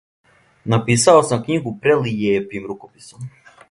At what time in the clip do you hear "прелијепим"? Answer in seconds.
1.85-2.71